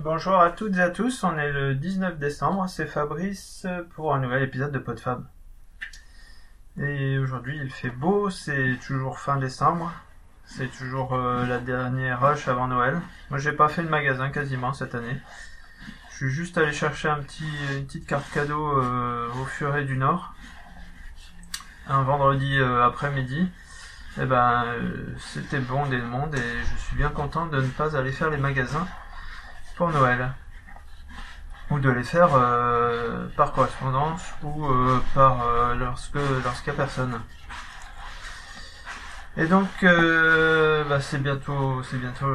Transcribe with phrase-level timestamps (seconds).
[0.00, 4.20] Bonjour à toutes et à tous, on est le 19 décembre, c'est Fabrice pour un
[4.20, 5.26] nouvel épisode de PodFab.
[6.80, 9.92] Et aujourd'hui il fait beau, c'est toujours fin décembre,
[10.46, 13.02] c'est toujours euh, la dernière rush avant Noël.
[13.28, 15.20] Moi j'ai pas fait de magasin quasiment cette année.
[16.08, 20.32] Je suis juste allé chercher une petite carte cadeau euh, au Furet du Nord,
[21.86, 23.46] un vendredi euh, après-midi.
[24.18, 24.64] Et ben
[25.18, 28.38] c'était bon des mondes et je suis bien content de ne pas aller faire les
[28.38, 28.86] magasins
[29.76, 30.32] pour Noël.
[31.70, 36.82] Ou de les faire euh, par correspondance ou euh, par euh, lorsque lorsqu'il n'y a
[36.82, 37.20] personne.
[39.38, 42.26] Et donc bah, c'est bientôt c'est bientôt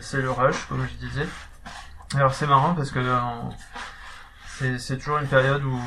[0.00, 1.26] c'est le rush comme je disais.
[2.14, 3.00] Alors c'est marrant parce que
[4.78, 5.80] c'est toujours une période où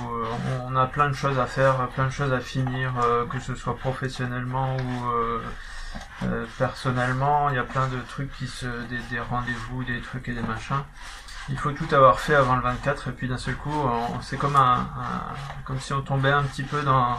[0.66, 2.94] on a plein de choses à faire, plein de choses à finir,
[3.32, 5.14] que ce soit professionnellement ou
[6.58, 7.50] personnellement.
[7.50, 10.84] Il y a plein de trucs qui se des, rendez-vous, des trucs et des machins.
[11.50, 13.90] Il faut tout avoir fait avant le 24 et puis d'un seul coup
[14.22, 14.86] c'est comme un,
[15.64, 17.18] comme si on tombait un petit peu dans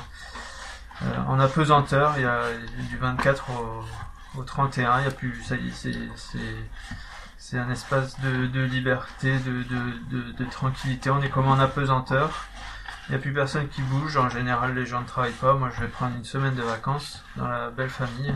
[1.03, 2.15] euh, en apesanteur.
[2.17, 2.43] Il y a
[2.91, 3.45] du 24
[4.37, 5.97] au, 31 il y a plus ça y c'est
[7.37, 11.09] c'est un espace de, de liberté de, de, de, tranquillité.
[11.09, 12.47] On est comme en apesanteur.
[13.09, 14.17] Il n'y a plus personne qui bouge.
[14.19, 15.55] En général les gens ne travaillent pas.
[15.55, 18.35] Moi je vais prendre une semaine de vacances dans la belle famille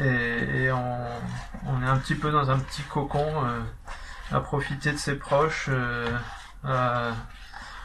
[0.00, 3.60] et, on, est un petit peu dans un petit cocon euh,
[4.32, 6.08] à profiter de ses proches, euh,
[6.64, 7.12] à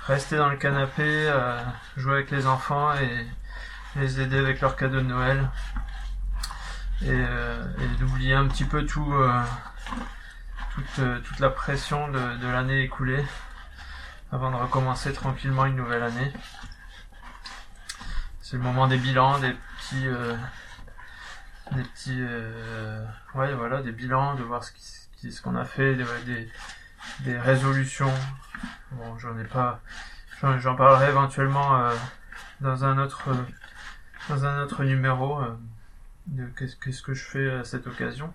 [0.06, 1.66] rester dans le canapé, à
[1.98, 3.28] jouer avec les enfants et
[3.96, 5.50] les aider avec leurs cadeaux de Noël.
[7.02, 7.64] Et, euh,
[8.00, 9.14] d'oublier un petit peu tout,
[10.74, 13.24] toute, toute, la pression de l'année écoulée
[14.32, 16.32] avant de recommencer tranquillement une nouvelle année.
[18.42, 20.08] C'est le moment des bilans, des petits,
[21.76, 22.24] des petits,
[23.36, 24.64] ouais voilà, des bilans, de voir
[25.28, 28.14] ce qu'on a fait, des, résolutions.
[28.92, 29.82] Bon, j'en ai pas,
[30.60, 31.96] j'en parlerai éventuellement euh,
[32.62, 33.30] dans un autre,
[34.30, 35.56] dans un autre numéro euh,
[36.28, 38.34] de qu'est-ce, qu'est-ce que je fais à cette occasion.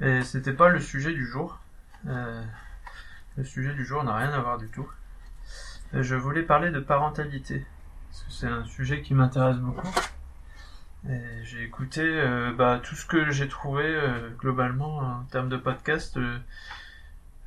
[0.00, 1.58] Et c'était pas le sujet du jour.
[2.06, 2.42] Euh,
[3.36, 4.88] le sujet du jour n'a rien à voir du tout.
[5.92, 7.66] Je voulais parler de parentalité.
[8.10, 9.88] Parce que c'est un sujet qui m'intéresse beaucoup.
[11.06, 16.16] J'ai écouté euh, bah, tout ce que j'ai trouvé euh, globalement en termes de podcast.
[16.16, 16.38] Euh,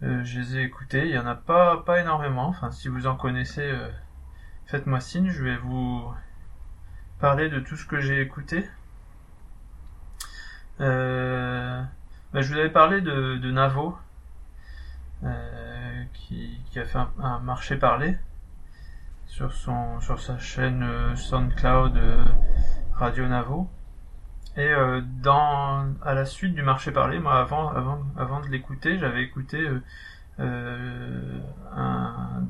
[0.02, 1.06] je les ai écoutés.
[1.06, 2.48] Il y en a pas pas énormément.
[2.48, 3.72] Enfin, si vous en connaissez,
[4.66, 5.30] faites-moi signe.
[5.30, 6.12] Je vais vous
[7.20, 8.68] parler de tout ce que j'ai écouté.
[10.80, 11.86] Bah,
[12.42, 13.98] je vous avais parlé de, Navo,
[16.14, 18.18] qui, a fait un, un, marché parlé
[19.28, 22.00] sur son sur sa chaîne SoundCloud
[23.02, 23.68] Radio Navo.
[24.58, 29.58] Et euh, dans à la suite du marché parlé, moi avant de l'écouter, j'avais écouté
[29.58, 29.82] euh,
[30.40, 31.42] euh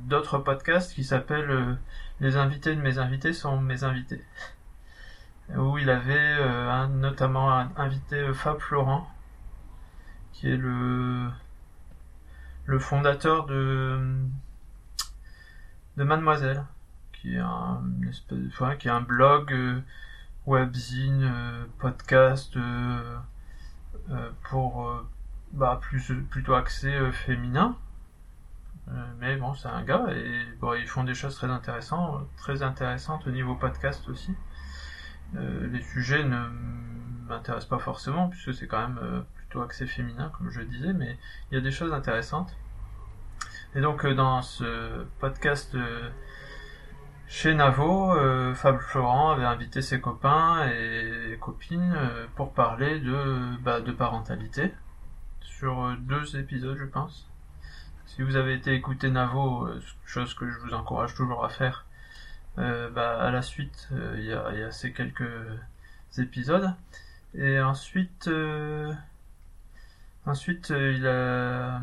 [0.09, 1.77] d'autres podcasts qui s'appellent
[2.19, 4.21] Les invités de mes invités sont mes invités,
[5.55, 6.37] où il avait
[6.89, 9.09] notamment invité Fab Florent,
[10.33, 11.31] qui est le
[12.77, 14.01] fondateur de
[15.95, 16.65] de Mademoiselle,
[17.13, 19.81] qui est un blog
[20.45, 23.17] webzine, euh, podcast euh,
[24.09, 24.89] euh, pour
[25.51, 27.77] bah, plus plutôt axé féminin.
[29.19, 33.27] mais bon, c'est un gars et bon, ils font des choses très intéressantes, très intéressantes
[33.27, 34.33] au niveau podcast aussi.
[35.33, 36.47] les sujets ne
[37.27, 41.17] m'intéressent pas forcément puisque c'est quand même plutôt axé féminin comme je disais, mais
[41.51, 42.57] il y a des choses intéressantes.
[43.75, 45.77] Et donc dans ce podcast
[47.31, 53.55] chez Navo, euh, Fab Florent avait invité ses copains et copines euh, pour parler de,
[53.61, 54.73] bah, parentalité
[55.39, 57.29] sur euh, deux épisodes, je pense.
[58.05, 59.69] Si vous avez été écouter Navo,
[60.05, 61.85] chose que je vous encourage toujours à faire,
[62.57, 63.87] bah, à la suite,
[64.17, 65.23] il y a, ces quelques
[66.17, 66.73] épisodes.
[67.33, 68.29] Et ensuite,
[70.25, 71.81] ensuite il a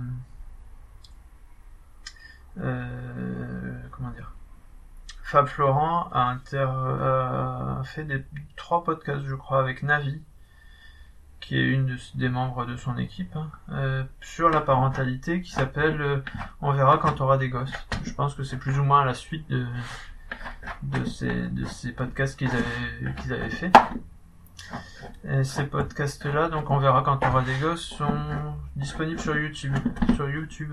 [5.28, 6.66] Fab Florent a, inter,
[7.84, 8.24] fait des,
[8.56, 10.22] trois podcasts, je crois, avec Navi,
[11.38, 16.00] qui est une des membres de son équipe, hein, euh, sur la parentalité, qui s'appelle
[16.00, 16.22] euh,
[16.62, 17.70] On verra quand on aura des gosses.
[18.04, 19.66] Je pense que c'est plus ou moins la suite de,
[20.84, 23.72] de, ces, de ces podcasts qu'ils avaient, qu'ils avaient fait.
[25.24, 28.16] Et ces podcasts-là, donc on verra quand on aura des gosses, sont
[28.76, 29.76] disponibles sur YouTube.
[30.14, 30.72] Sur YouTube.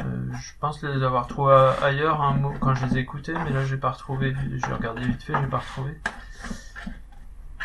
[0.00, 3.76] Euh, je pense les avoir trouvés ailleurs quand je les ai écoutés, mais là j'ai
[3.76, 4.34] pas retrouvé.
[4.54, 5.98] J'ai regardé vite fait, j'ai pas retrouvé.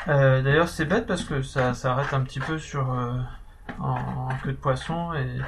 [0.07, 3.17] Euh, d'ailleurs c'est bête parce que ça s'arrête un petit peu sur euh,
[3.79, 5.39] en, queue de poisson et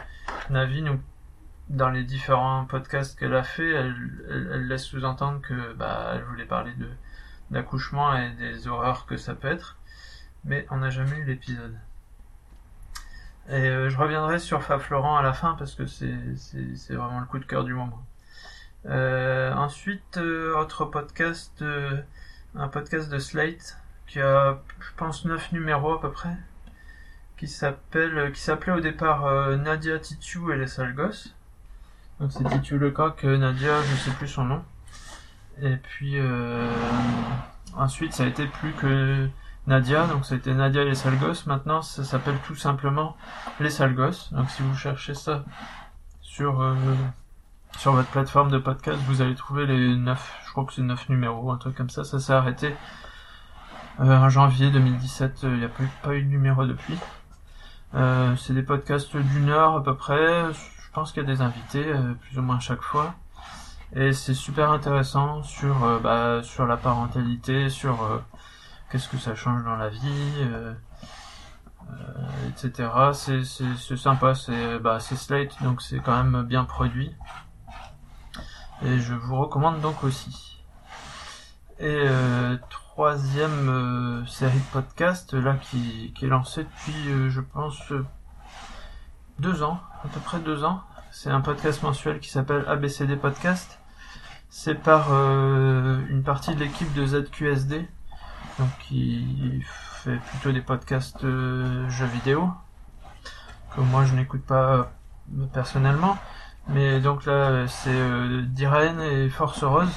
[0.49, 0.83] Navi
[1.69, 6.71] dans les différents podcasts qu'elle a fait, elle, laisse sous-entendre que bah elle voulait parler
[7.51, 9.77] d'accouchement et des horreurs que ça peut être,
[10.43, 11.77] mais on n'a jamais eu l'épisode.
[13.49, 17.25] Et euh, je reviendrai sur Fab Florent à la fin parce que c'est vraiment le
[17.25, 18.03] coup de cœur du moment.
[18.85, 21.63] Euh, ensuite, euh, autre podcast,
[22.55, 26.35] un podcast de Slate qui a, je pense, 9 numéros à peu près,
[27.37, 31.33] qui s'appelait au départ Nadia Titu et les sales gosses.
[32.19, 34.63] Donc c'est Titu Lecoq, Nadia, je sais plus son nom.
[35.61, 36.17] Et puis
[37.75, 39.29] ensuite, ça a été plus que
[39.67, 41.17] Nadia, donc c'était Nadia les sales.
[41.45, 43.15] Maintenant, ça s'appelle tout simplement
[43.59, 44.31] les sales gosses.
[44.33, 45.43] Donc si vous cherchez ça
[46.21, 46.75] sur
[47.77, 51.09] sur votre plateforme de podcast, vous allez trouver les 9, je crois que c'est 9
[51.09, 52.03] numéros, un truc comme ça.
[52.03, 52.73] Ça s'est arrêté
[53.99, 55.69] euh, en janvier 2017, il n'y a
[56.03, 56.97] pas eu, de numéro depuis.
[57.95, 60.53] Euh, c'est des podcasts d'une heure à peu près.
[60.53, 63.15] Je pense qu'il y a des invités, euh, plus ou moins chaque fois.
[63.95, 68.21] Et c'est super intéressant sur, euh, bah, sur la parentalité, sur
[68.89, 70.49] qu'est-ce que ça change dans la vie,
[72.49, 72.89] etc.
[73.13, 73.43] C'est,
[73.97, 77.15] sympa, c'est, bah, c'est Slate, donc c'est quand même bien produit.
[78.83, 80.61] Et je vous recommande donc aussi.
[81.79, 87.41] Et euh, troisième euh, série de podcast là qui, qui est lancée depuis euh, je
[87.41, 87.93] pense
[89.39, 90.81] deux ans, à peu près deux ans.
[91.11, 93.79] C'est un podcast mensuel qui s'appelle ABCD Podcast.
[94.49, 97.87] C'est par une partie de l'équipe de ZQSD,
[98.59, 102.49] donc qui fait plutôt des podcasts jeux vidéo,
[103.75, 104.91] que moi je n'écoute pas
[105.53, 106.17] personnellement.
[106.69, 108.43] Mais donc là, c'est euh,
[109.25, 109.91] et Force Rose.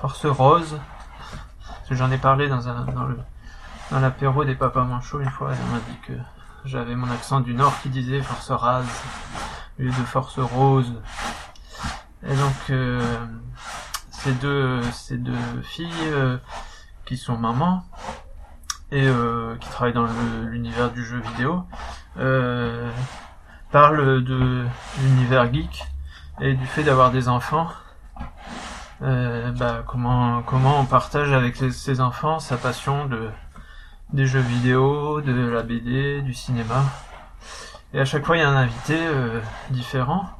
[0.00, 0.78] Force Rose.
[1.90, 3.18] j'en ai parlé dans, un, dans, le,
[3.90, 5.50] dans l'apéro des papas manchots une fois.
[5.52, 6.12] Elle m'a dit que
[6.64, 8.86] j'avais mon accent du Nord qui disait Force Rase
[9.78, 10.94] au lieu de Force Rose.
[12.24, 13.02] Et donc, euh,
[14.10, 16.36] ces, deux, ces deux filles euh,
[17.12, 17.84] qui sont mamans
[18.90, 20.06] et euh, qui travaillent dans
[20.46, 21.62] l'univers du jeu vidéo.
[22.16, 22.90] Euh,
[23.70, 24.64] parle de
[25.02, 25.84] l'univers geek
[26.40, 27.68] et du fait d'avoir des enfants.
[29.02, 33.28] Euh, bah, comment comment on partage avec ses enfants sa passion de
[34.14, 36.82] des jeux vidéo, de la BD, du cinéma.
[37.92, 39.38] Et à chaque fois, il y a un invité euh,
[39.68, 40.30] différent,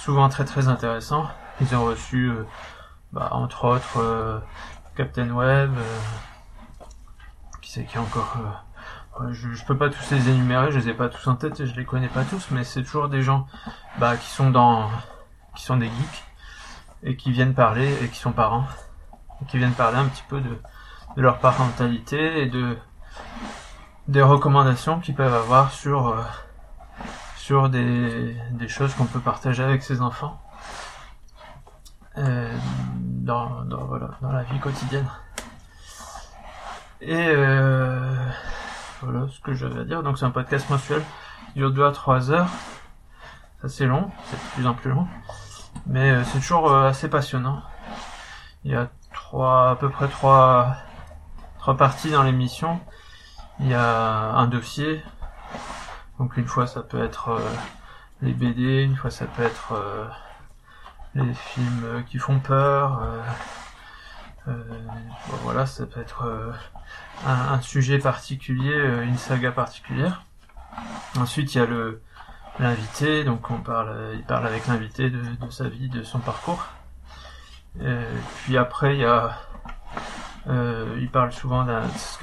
[0.00, 1.28] souvent très très intéressant.
[1.60, 2.32] Ils ont reçu,
[3.12, 4.42] bah, entre autres,
[4.98, 5.70] Captain Web,
[7.62, 8.36] qui c'est qui encore
[9.30, 11.66] je, je, peux pas tous les énumérer, je les ai pas tous en tête et
[11.66, 13.46] je les connais pas tous, mais c'est toujours des gens
[13.98, 14.90] bah, qui sont dans,
[15.54, 16.24] qui sont des geeks
[17.04, 18.64] et qui viennent parler et qui sont parents
[19.40, 20.58] et qui viennent parler un petit peu de,
[21.14, 22.76] leur parentalité et de
[24.08, 26.22] des recommandations qu'ils peuvent avoir sur euh,
[27.36, 28.36] sur des,
[28.66, 30.42] choses qu'on peut partager avec ses enfants.
[32.16, 32.52] Euh,
[33.28, 35.06] dans, voilà, dans la vie quotidienne.
[37.00, 38.26] Et euh,
[39.02, 40.02] voilà ce que j'avais à dire.
[40.02, 41.02] Donc c'est un podcast mensuel,
[41.54, 42.48] il dure 2 à 3 heures.
[43.60, 45.06] Ça c'est long, c'est de plus en plus long.
[45.86, 47.62] Mais euh, c'est toujours euh, assez passionnant.
[48.64, 50.76] Il y a trois, à peu près trois,
[51.58, 52.80] trois parties dans l'émission.
[53.60, 55.02] Il y a un dossier.
[56.18, 57.40] Donc une fois ça peut être
[58.22, 59.74] les BD, une fois ça peut être
[61.22, 63.02] les films qui font peur.
[65.42, 66.26] voilà, ça peut être
[67.26, 70.22] un, sujet particulier, euh, une saga particulière.
[71.18, 71.66] Ensuite, il y a
[72.58, 76.66] l'invité, donc on parle, il parle avec l'invité de, sa vie, de son parcours.
[78.42, 79.06] puis après, il y
[80.48, 82.18] euh, souvent d'un ce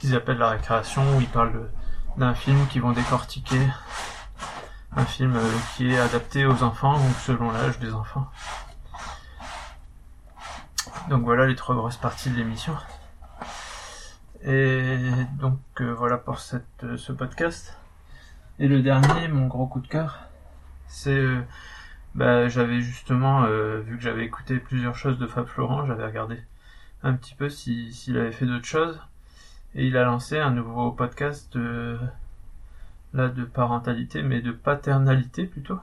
[0.00, 1.68] qu'ils appellent la récréation, où ils parlent
[2.16, 3.66] d'un film qu'ils vont décortiquer,
[4.96, 5.38] un film
[5.76, 8.28] qui est adapté aux enfants ou selon l'âge des enfants.
[11.08, 12.74] Donc voilà les trois grosses parties de l'émission.
[14.44, 14.98] Et
[15.38, 17.78] donc euh, voilà pour cette, euh, ce podcast.
[18.58, 20.20] Et le dernier, mon gros coup de cœur,
[20.86, 21.42] c'est euh,
[22.14, 26.38] bah, j'avais justement vu que j'avais écouté plusieurs choses de Fab Florent, j'avais regardé
[27.02, 29.00] un petit peu s'il avait fait d'autres choses.
[29.74, 31.58] Et il a lancé un nouveau podcast
[33.14, 35.80] là de parentalité, mais de paternalité plutôt,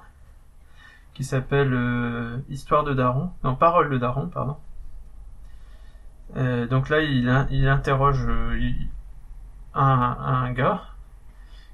[1.14, 4.58] qui s'appelle Histoire de Daron, non Parole de Daron, pardon.
[6.38, 8.58] Euh, donc là, il, il interroge euh,
[9.74, 10.82] un, un, gars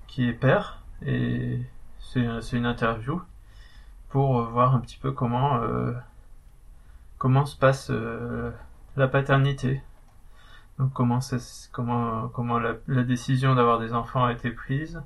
[0.07, 1.61] qui est père et
[1.99, 3.21] c'est une interview
[4.09, 5.91] pour voir un petit peu comment euh,
[7.17, 8.51] comment se passe euh,
[8.95, 9.83] la paternité.
[10.79, 11.19] Donc comment
[11.71, 15.01] comment comment la décision d'avoir des enfants a été prise,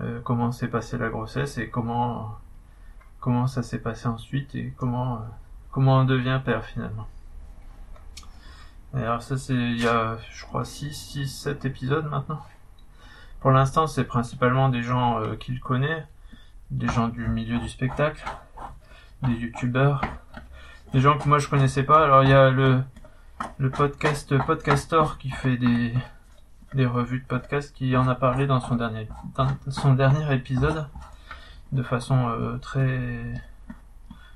[0.00, 2.38] euh, comment s'est passée la grossesse et comment
[3.20, 5.20] comment ça s'est passé ensuite et comment
[5.70, 7.06] comment on devient père finalement.
[8.94, 12.40] alors ça c'est il y a je crois 6 6 7 épisodes maintenant.
[13.40, 16.04] Pour l'instant, c'est principalement des gens qu'il connaît,
[16.70, 18.24] des gens du milieu du spectacle,
[19.22, 20.00] des youtubeurs,
[20.92, 22.02] des gens que moi je connaissais pas.
[22.04, 22.82] Alors il y a le
[23.58, 25.92] le podcast Podcastor qui fait des
[26.76, 29.08] des revues de podcast qui en a parlé dans son dernier
[29.68, 30.86] son dernier épisode
[31.72, 33.32] de façon euh, très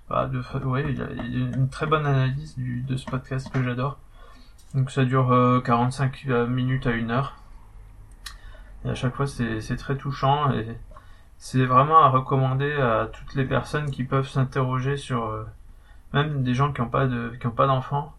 [0.09, 3.99] bah, de ouais il a, une très bonne analyse du, de ce podcast que j'adore.
[4.75, 7.37] Donc ça dure euh, 45 euh, minutes à une heure.
[8.85, 10.67] Et à chaque fois c'est très touchant et
[11.39, 15.45] c'est vraiment à recommander à toutes les personnes qui peuvent s'interroger sur euh,
[16.13, 17.33] même des gens qui n'ont pas de
[17.67, 18.15] d'enfants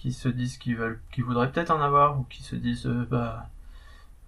[0.00, 3.06] qui se disent qu'ils veulent qu'ils voudraient peut-être en avoir ou qui se disent euh,
[3.10, 3.48] bah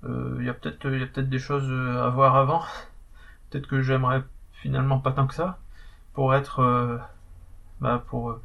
[0.05, 2.63] euh, il y a peut-être il peut-être des choses à voir avant
[3.51, 5.59] peut-être que j'aimerais finalement pas tant que ça
[6.15, 7.01] pour être
[7.81, 8.39] bah pour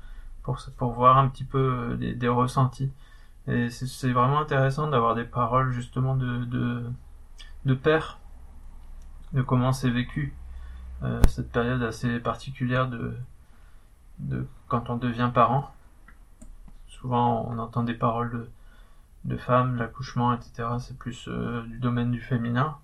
[0.43, 2.91] pour pour voir un petit peu des, des ressentis
[3.47, 6.89] et c'est vraiment intéressant d'avoir des paroles justement de de
[7.65, 8.19] de père
[9.33, 10.33] de comment c'est vécu
[11.03, 13.15] euh, cette période assez particulière de,
[14.19, 15.71] de quand on devient parent.
[17.01, 18.49] Souvent, on entend des paroles
[19.23, 20.67] de, femmes, l'accouchement, etc.
[20.79, 22.77] C'est plus euh, du domaine du féminin.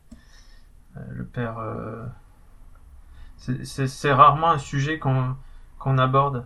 [0.97, 2.05] Euh, le père, euh,
[3.37, 6.45] c'est rarement un sujet qu'on aborde.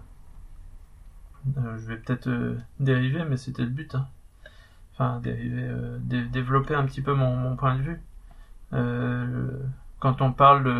[1.56, 2.30] Je vais peut-être
[2.80, 3.96] dériver, mais c'était le but.
[3.96, 4.08] Hein.
[4.94, 5.70] Enfin, dériver,
[6.00, 8.02] dé développer un petit peu mon, point de vue.
[10.00, 10.80] Quand on parle de,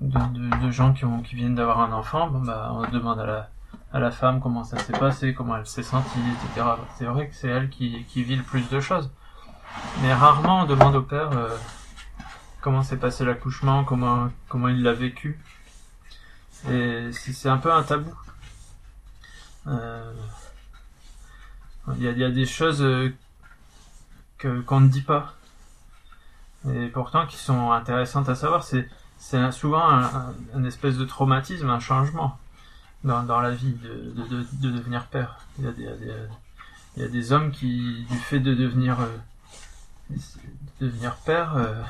[0.00, 3.48] de, gens qui, ont, viennent d'avoir un enfant, bah, on demande à la,
[3.92, 6.66] à la femme comment ça s'est passé, comment elle s'est sentie, etc.
[6.96, 9.10] C'est vrai que c'est elle qui, vit le plus de choses.
[10.02, 11.56] Mais rarement on demande au père euh,
[12.60, 15.38] comment s'est passé l'accouchement, comment, comment il l'a vécu.
[16.70, 18.12] Et c'est un peu un tabou.
[19.66, 20.12] Euh,
[21.96, 23.14] il y, a, des choses euh,
[24.38, 25.34] qu'on ne dit pas
[26.68, 28.64] et pourtant qui sont intéressantes à savoir.
[28.64, 28.88] C'est
[29.52, 29.82] souvent
[30.54, 32.38] un, espèce de traumatisme, un changement
[33.04, 35.38] dans, dans la vie de, de, de, de devenir père.
[35.58, 35.82] Il y, a des,
[36.96, 40.16] il, y a des, hommes qui, du fait de devenir euh,
[40.80, 41.82] de devenir père, euh,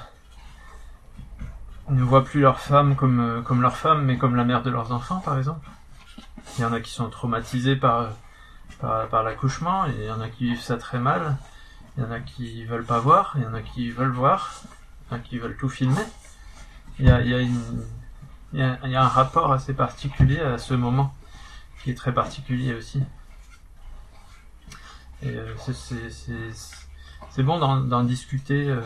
[1.89, 4.71] ne voient plus leur femme comme euh, comme leur femme, mais comme la mère de
[4.71, 5.69] leurs enfants, par exemple.
[6.57, 8.11] Il y en a qui sont traumatisés par
[8.81, 11.37] par, l'accouchement, il y en a qui vivent ça très mal.
[11.97, 14.63] Il y en a qui veulent pas voir, il y en a qui veulent voir,
[15.25, 16.05] qui veulent tout filmer.
[17.01, 17.61] Il y a, il y a, une,
[18.53, 21.15] il y a, a un rapport assez particulier à ce moment,
[21.83, 23.03] qui est très particulier aussi.
[25.23, 25.55] Et euh,
[27.31, 28.81] c'est bon d'en discuter euh,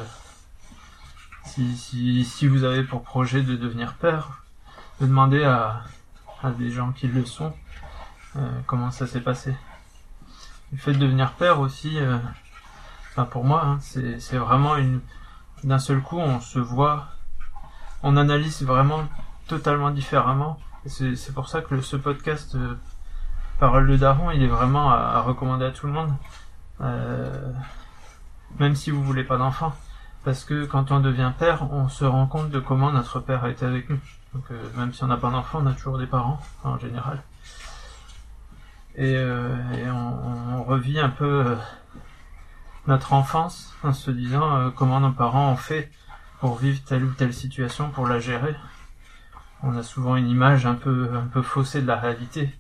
[1.45, 4.43] si, si, si vous avez pour projet de devenir père,
[5.01, 5.83] de demander à,
[6.43, 7.55] à des gens qui le sont
[8.37, 9.55] euh, comment ça s'est passé.
[10.73, 11.99] Le fait de devenir père aussi,
[13.11, 15.03] enfin pour moi, hein, c'est vraiment une
[15.65, 17.09] d'un seul coup on se voit,
[18.03, 19.05] on analyse vraiment
[19.57, 20.59] totalement différemment.
[20.87, 22.75] C'est pour ça que ce podcast euh,
[23.61, 26.11] Parole de Daron, il est vraiment à, recommander à tout le monde,
[26.81, 27.53] euh,
[28.59, 29.75] même si vous voulez pas d'enfant,
[30.25, 33.51] parce que quand on devient père, on se rend compte de comment notre père a
[33.51, 34.01] été avec nous.
[34.33, 37.23] Donc euh, même si on n'a pas d'enfant, on a toujours des parents en général.
[38.97, 39.55] Et, euh,
[39.93, 41.57] on, on, revit un peu
[42.87, 45.91] notre enfance en se disant comment nos parents ont fait
[46.41, 48.57] pour vivre telle ou telle situation, pour la gérer.
[49.65, 52.53] On a souvent une image un peu un peu faussée de la réalité,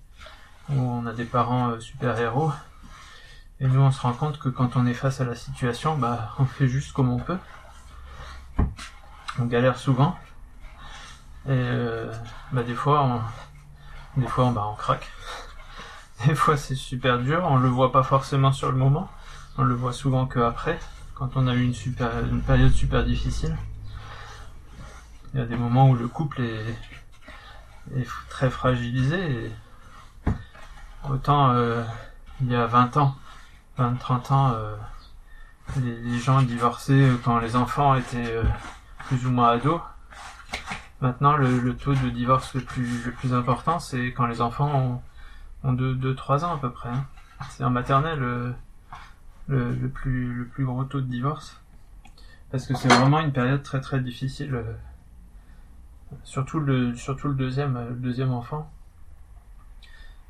[0.70, 2.52] où on a des parents euh, super héros,
[3.58, 6.30] et nous on se rend compte que quand on est face à la situation, bah
[6.38, 7.38] on fait juste comme on peut.
[9.40, 10.16] On galère souvent,
[11.46, 12.12] et euh,
[12.52, 15.10] bah des fois on des fois on, bah, on craque.
[16.26, 19.10] Des fois c'est super dur, on le voit pas forcément sur le moment,
[19.58, 20.78] on le voit souvent que après,
[21.16, 23.56] quand on a eu une super une période super difficile.
[25.34, 26.76] Il y a des moments où le couple est,
[28.28, 29.50] très fragilisé.
[31.08, 31.82] Autant euh,
[32.42, 33.16] il y a 20 ans,
[33.78, 34.76] 20-30 ans, euh,
[35.80, 38.44] les, gens divorçaient quand les enfants étaient euh,
[39.06, 39.80] plus ou moins ados.
[41.00, 45.02] Maintenant, le, taux de divorce le plus, le plus important, c'est quand les enfants ont
[45.64, 46.90] ont 2-3 ans à peu près.
[46.90, 47.06] Hein.
[47.50, 48.54] C'est en maternelle
[49.48, 51.58] le plus gros taux de divorce.
[52.50, 54.62] Parce que c'est vraiment une période très très difficile.
[56.12, 58.70] Euh, surtout le, surtout le deuxième, le deuxième enfant.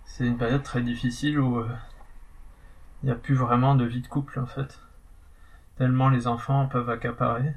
[0.04, 1.68] C'est une période très difficile où euh,
[3.02, 4.80] il n'y a plus vraiment de vie de couple en fait.
[5.76, 7.54] Tellement les enfants peuvent accaparer.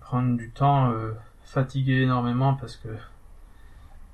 [0.00, 0.94] prendre du temps,
[1.42, 2.88] fatiguer énormément parce que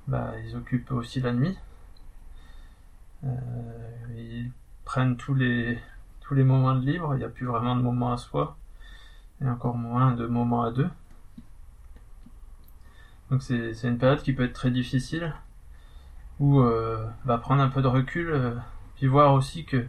[0.07, 1.57] bah, ils occupent aussi la nuit.
[4.15, 4.51] ils
[4.85, 5.79] prennent tous les
[6.31, 8.55] tous les moments de libre, il n'y a plus vraiment de moments à soi,
[9.41, 10.89] et encore moins de moments à deux.
[13.31, 15.33] Donc c'est une période qui peut être très difficile,
[16.41, 18.55] où euh, bah, prendre un peu de recul, euh,
[18.95, 19.85] puis voir aussi que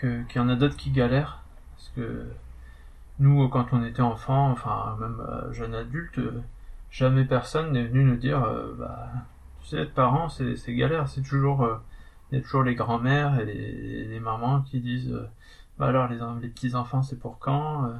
[0.00, 1.42] qu'il y en a d'autres qui galèrent,
[1.76, 2.26] parce que
[3.20, 6.20] nous, quand on était enfant, enfin même euh, jeune adulte,
[6.90, 8.40] jamais personne n'est venu nous dire,
[8.78, 9.10] bah,
[9.60, 11.68] tu sais, être parent, c'est galère, c'est toujours,
[12.30, 15.16] il y a toujours les grands-mères et les, les, mamans qui disent,
[15.78, 17.92] bah alors les, les petits enfants, c'est pour quand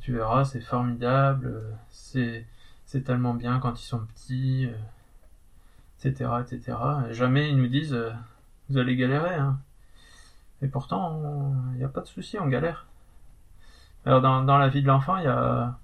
[0.00, 2.44] Tu verras, c'est formidable, c'est
[3.02, 4.68] tellement bien quand ils sont petits,
[6.02, 6.78] etc., euh, etc.
[7.10, 8.10] jamais ils nous disent, euh,
[8.68, 9.34] vous allez galérer.
[9.34, 9.58] Hein.
[10.62, 12.86] Et pourtant, il n'y a pas de souci, on galère.
[14.06, 15.78] Alors dans, la vie de l'enfant, il y a...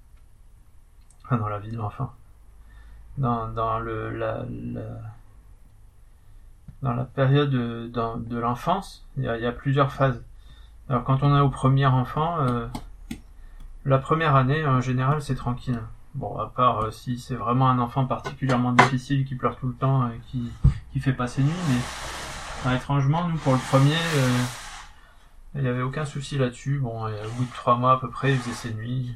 [1.23, 2.11] Enfin, dans la vie de l'enfant.
[3.17, 4.45] Dans, dans le, la,
[6.81, 10.23] dans la période de, l'enfance, il y, a, il y, a, plusieurs phases.
[10.89, 12.67] Alors quand on est au premier enfant, euh,
[13.85, 15.79] la première année, en général, c'est tranquille.
[16.13, 19.73] Bon, à part euh, si c'est vraiment un enfant particulièrement difficile qui pleure tout le
[19.73, 20.51] temps et qui,
[20.91, 21.51] qui fait pas ses nuits,
[22.65, 24.43] mais étrangement, nous, pour le premier, euh,
[25.55, 26.79] il n'y avait aucun souci là-dessus.
[26.79, 29.15] Bon, et au bout de trois mois à peu près, il faisait ses nuits.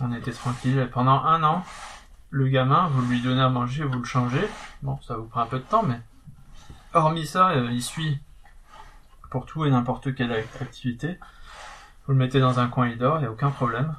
[0.00, 0.78] On était tranquille.
[0.78, 1.64] Et pendant un an,
[2.30, 4.48] le gamin, vous lui donnez à manger, vous le changez.
[4.82, 6.00] Bon, ça vous prend un peu de temps, mais
[6.92, 8.18] hormis ça, euh, il suit
[9.30, 11.18] pour tout et n'importe quelle activité.
[12.06, 13.94] Vous le mettez dans un coin, il dort, il n'y a aucun problème.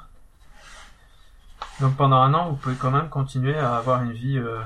[1.82, 4.60] Donc pendant un an, vous pouvez quand même continuer à avoir une vie euh,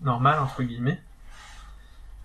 [0.00, 1.00] normale, entre guillemets,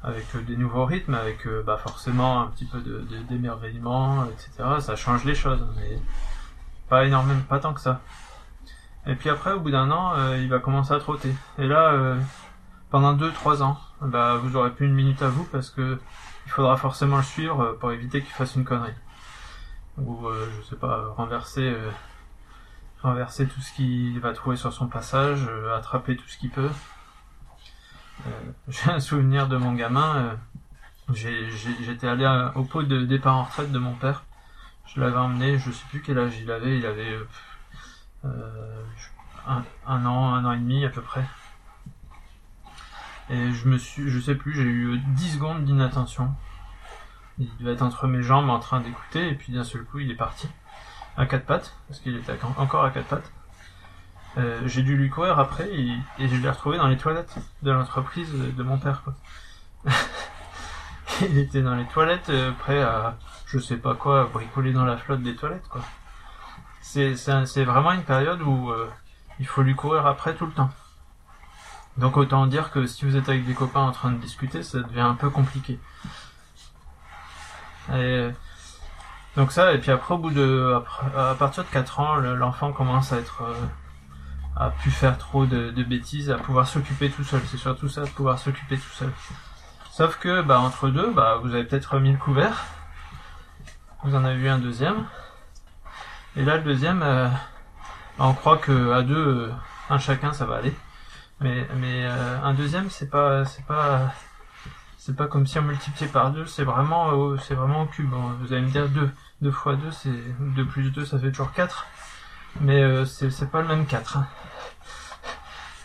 [0.01, 4.79] avec euh, des nouveaux rythmes, avec euh, bah, forcément un petit peu de, d'émerveillement, etc.
[4.79, 6.01] Ça change les choses, mais
[6.89, 8.01] pas énormément, pas tant que ça.
[9.05, 11.33] Et puis après, au bout d'un an, il va commencer à trotter.
[11.57, 12.17] Et là,
[12.89, 15.99] pendant 2-3 ans, bah, vous aurez plus une minute à vous parce que
[16.45, 18.93] il faudra forcément le suivre pour éviter qu'il fasse une connerie.
[19.97, 21.73] Ou, je sais pas, renverser
[23.01, 26.69] renverser tout ce qu'il va trouver sur son passage, euh, attraper tout ce qu'il peut.
[28.27, 28.29] Euh,
[28.67, 30.37] j'ai un souvenir de mon gamin.
[31.13, 34.25] Euh, j'étais allé au pot de départ en retraite de mon père.
[34.85, 36.77] Je l'avais emmené, je sais plus quel âge il avait.
[36.77, 37.17] Il avait
[39.47, 41.25] un, an, un an et demi à peu près.
[43.29, 46.33] Et je me suis, je sais plus, j'ai eu 10 secondes d'inattention.
[47.39, 50.11] Il devait être entre mes jambes en train d'écouter et puis d'un seul coup il
[50.11, 50.49] est parti
[51.19, 53.31] à quatre pattes, parce qu'il était encore à quatre pattes.
[54.37, 58.31] Euh, j'ai dû lui courir après et, je l'ai retrouvé dans les toilettes de l'entreprise
[58.31, 59.03] de mon père.
[61.21, 64.95] Il était dans les toilettes, euh, prêt à, je sais pas quoi, bricoler dans la
[64.95, 65.67] flotte des toilettes.
[65.67, 65.81] quoi.
[66.81, 68.89] C'est, c'est, vraiment une période où euh,
[69.39, 70.69] il faut lui courir après tout le temps.
[71.97, 74.79] Donc autant dire que si vous êtes avec des copains en train de discuter, ça
[74.79, 75.79] devient un peu compliqué.
[77.93, 78.29] Et,
[79.39, 80.83] donc ça, et puis après, au bout de,
[81.15, 83.53] à partir de 4 ans, l'enfant commence à être, euh,
[84.57, 87.39] à plus faire trop de, bêtises, à pouvoir s'occuper tout seul.
[87.49, 89.09] C'est surtout ça, de pouvoir s'occuper tout seul.
[89.91, 92.65] Sauf que, bah, entre deux, bah, vous avez peut-être remis le couvert.
[94.03, 95.05] Vous en avez eu un deuxième.
[96.35, 97.29] Et là, le deuxième, euh,
[98.17, 99.51] on croit que à deux, euh,
[99.89, 100.75] un chacun, ça va aller.
[101.39, 104.11] Mais, mais un deuxième, c'est pas, c'est pas,
[104.99, 106.45] c'est pas comme si on multipliait par deux.
[106.45, 108.13] C'est vraiment, c'est vraiment au cube.
[108.41, 109.09] Vous allez me dire deux.
[109.41, 111.85] 2 fois 2, c'est 2 plus 2, ça fait toujours 4.
[112.61, 114.17] Mais euh, c'est pas le même 4.
[114.17, 114.27] Hein.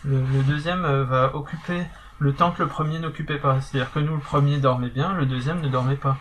[0.03, 1.85] Le, deuxième euh, va occuper
[2.19, 3.61] le temps que le premier n'occupait pas.
[3.61, 6.17] C'est-à-dire que nous, le premier dormait bien, le deuxième ne dormait pas.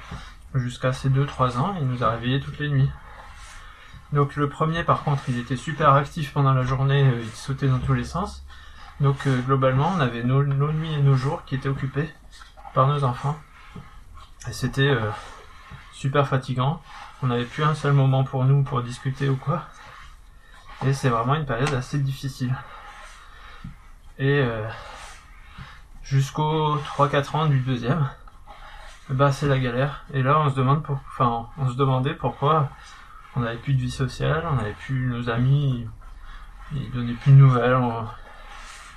[0.55, 2.91] Jusqu'à ses 2-3 ans, il nous a réveillés toutes les nuits.
[4.13, 7.67] Donc le premier, par contre, il était super actif pendant la journée, euh, il sautait
[7.67, 8.47] dans tous les sens.
[9.01, 12.09] Donc globalement, on avait nos, nos, nuits et nos jours qui étaient occupés
[12.75, 13.37] par nos enfants.
[14.49, 14.95] Et c'était
[15.93, 16.83] super fatigant.
[17.23, 19.63] On n'avait plus un seul moment pour nous pour discuter ou quoi.
[20.85, 22.55] Et c'est vraiment une période assez difficile.
[24.19, 24.69] Et euh,
[26.03, 28.09] jusqu'aux 3-4 ans du deuxième,
[29.09, 30.05] bah c'est la galère.
[30.13, 32.69] Et là on se demande pour, on se demandait pourquoi
[33.37, 35.89] on n'avait plus de vie sociale, on n'avait plus nos amis,
[36.73, 38.07] ils donnaient plus de nouvelles, on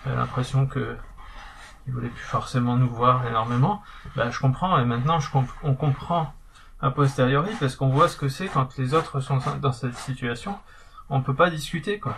[0.05, 0.97] avait l'impression que
[1.87, 3.81] ils voulaient plus forcément nous voir énormément.
[4.15, 5.29] Bah je comprends et maintenant je
[5.63, 6.33] on comprend
[6.81, 10.59] a posteriori parce qu'on voit ce que c'est quand les autres sont dans cette situation.
[11.09, 12.15] On peut pas discuter quoi.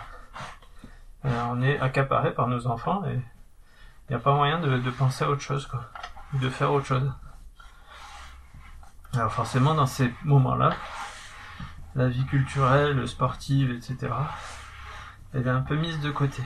[1.24, 5.24] Euh, on est accaparé par nos enfants et il n'y a pas moyen de, penser
[5.24, 5.90] à autre chose quoi,
[6.34, 7.10] de faire autre chose.
[9.14, 10.74] Alors forcément dans ces moments-là,
[11.94, 14.12] la vie culturelle, sportive, etc.
[15.34, 16.42] elle est un peu mise de côté.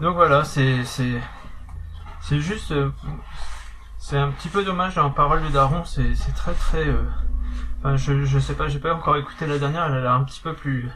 [0.00, 2.90] Donc voilà, c'est c'est juste euh,
[3.96, 7.02] c'est un petit peu dommage dans Parole de Daron, c'est c'est très très euh,
[7.78, 10.24] enfin je je sais pas, j'ai pas encore écouté la dernière, elle a l'air un
[10.24, 10.90] petit peu plus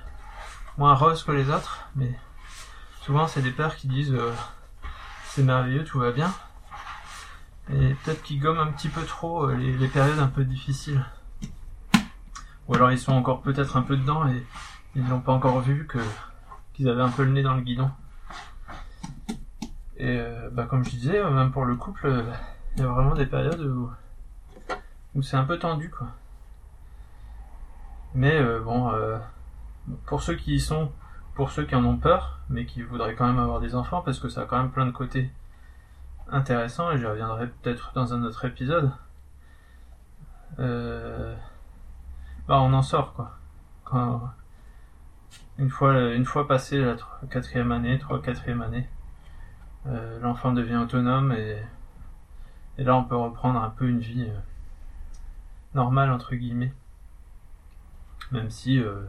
[0.76, 2.14] moins rose que les autres, mais
[3.00, 4.34] souvent c'est des pères qui disent euh,
[5.24, 6.30] c'est merveilleux, tout va bien.
[7.72, 11.02] Et peut-être qu'ils gomment un petit peu trop les, les périodes un peu difficiles.
[12.68, 14.46] Ou alors ils sont encore peut-être un peu dedans et
[14.94, 15.98] ils n'ont pas encore vu que
[16.74, 17.90] qu'ils avaient un peu le nez dans le guidon.
[20.00, 22.22] Et euh, bah, comme je disais, même pour le couple, euh,
[22.74, 23.92] il y a vraiment des périodes où,
[25.22, 26.06] c'est un peu tendu quoi.
[28.14, 28.90] Mais euh, bon,
[30.06, 30.90] pour ceux qui y sont,
[31.34, 34.18] pour ceux qui en ont peur, mais qui voudraient quand même avoir des enfants, parce
[34.18, 35.30] que ça a quand même plein de côtés
[36.30, 38.90] intéressants, et j'y reviendrai peut-être dans un autre épisode.
[40.56, 41.36] bah
[42.48, 43.36] on en sort quoi.
[45.58, 46.96] Une fois, une fois passé la
[47.30, 48.88] quatrième année, trois quatrième année,
[49.86, 51.58] euh, l'enfant devient autonome et,
[52.78, 54.38] là on peut reprendre un peu une vie euh,
[55.74, 56.72] normale entre guillemets.
[58.32, 59.02] Même si euh,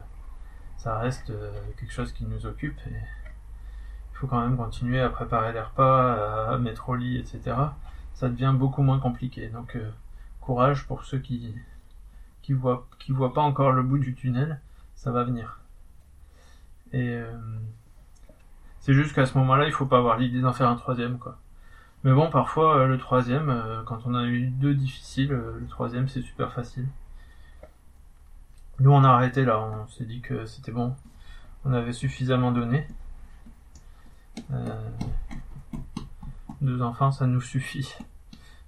[0.78, 1.32] ça reste
[1.78, 2.94] quelque chose qui nous occupe et
[4.12, 7.56] il faut quand même continuer à préparer les repas, à, mettre au lit, etc.
[8.14, 9.48] Ça devient beaucoup moins compliqué.
[9.48, 9.78] Donc
[10.40, 11.54] courage pour ceux qui
[12.42, 14.60] qui voient pas encore le bout du tunnel,
[14.96, 15.60] ça va venir.
[16.92, 17.20] Et
[18.82, 21.38] c'est juste qu'à ce moment-là, il faut pas avoir l'idée d'en faire un troisième, quoi.
[22.02, 25.66] Mais bon, parfois, euh, le troisième, euh, quand on a eu deux difficiles, euh, le
[25.68, 26.88] troisième, c'est super facile.
[28.80, 30.96] Nous, on a arrêté là, on s'est dit que c'était bon.
[31.64, 32.86] On avait suffisamment donné.
[36.60, 37.94] deux enfants, ça nous suffit.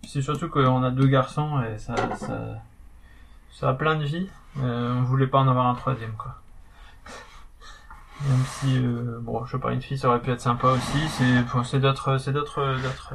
[0.07, 2.63] C'est surtout qu'on a deux garçons et ça, ça,
[3.51, 4.29] ça a plein de vie.
[4.57, 6.41] on voulait pas en avoir un troisième, quoi.
[8.23, 11.09] Même si, euh, bon, je sais pas, une fille ça aurait pu être sympa aussi.
[11.09, 11.43] C'est,
[11.81, 13.15] d'autres, c'est d'autres, d'autres,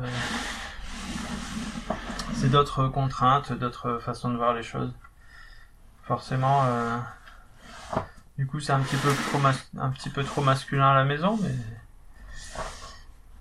[2.34, 4.94] c'est d'autres contraintes, d'autres façons de voir les choses.
[6.04, 6.98] Forcément, euh,
[8.38, 9.40] du coup, c'est un petit peu trop,
[9.78, 11.56] un petit peu trop masculin à la maison, mais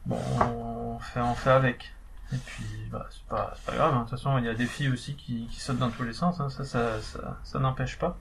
[0.07, 1.93] bon, on fait, on fait avec.
[2.33, 3.95] Et puis, bah, c'est pas, pas grave.
[3.95, 3.99] Hein.
[3.99, 6.13] De toute façon, il y a des filles aussi qui, qui sautent dans tous les
[6.13, 6.41] sens.
[6.41, 6.51] Hein.
[6.51, 6.99] Ça, ça,
[7.43, 8.19] ça n'empêche pas.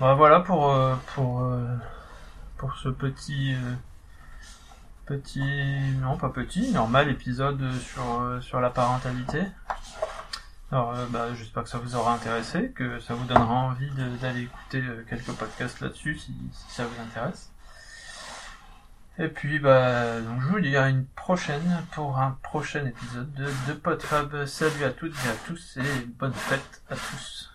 [0.00, 1.76] Bah, voilà pour euh, pour euh,
[2.56, 3.74] pour ce petit euh,
[5.04, 5.44] petit
[6.00, 7.70] non pas petit normal épisode
[8.40, 9.42] sur la parentalité.
[10.72, 13.90] Alors bah, j'espère que ça vous aura intéressé, que ça vous donnera envie
[14.22, 17.52] d'aller écouter quelques podcasts là-dessus si, si, ça vous intéresse.
[19.18, 23.50] Et puis bah donc je vous dis à une prochaine pour un prochain épisode de,
[23.68, 24.46] de PodFab.
[24.46, 27.49] Salut à toutes et à tous et bonne fête à tous.